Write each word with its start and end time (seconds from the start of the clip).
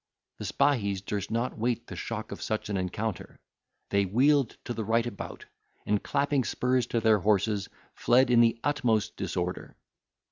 The 0.39 0.45
spahis 0.45 1.05
durst 1.05 1.29
not 1.29 1.59
wait 1.59 1.85
the 1.85 1.95
shock 1.95 2.31
of 2.31 2.41
such 2.41 2.69
an 2.69 2.75
encounter; 2.77 3.39
they 3.89 4.03
wheeled 4.05 4.57
to 4.65 4.73
the 4.73 4.83
right 4.83 5.05
about, 5.05 5.45
and 5.85 6.01
clapping 6.01 6.43
spurs 6.43 6.87
to 6.87 6.99
their 6.99 7.19
horses, 7.19 7.69
fled 7.93 8.31
in 8.31 8.41
the 8.41 8.59
utmost 8.63 9.15
disorder. 9.15 9.75